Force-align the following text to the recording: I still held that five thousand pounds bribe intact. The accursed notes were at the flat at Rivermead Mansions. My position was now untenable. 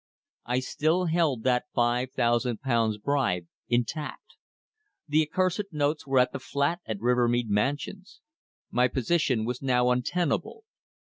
I 0.47 0.61
still 0.61 1.05
held 1.05 1.43
that 1.43 1.65
five 1.75 2.09
thousand 2.11 2.61
pounds 2.61 2.97
bribe 2.97 3.45
intact. 3.69 4.33
The 5.07 5.21
accursed 5.29 5.71
notes 5.71 6.07
were 6.07 6.17
at 6.17 6.31
the 6.31 6.39
flat 6.39 6.79
at 6.87 6.99
Rivermead 6.99 7.51
Mansions. 7.51 8.19
My 8.71 8.87
position 8.87 9.45
was 9.45 9.61
now 9.61 9.91
untenable. 9.91 10.63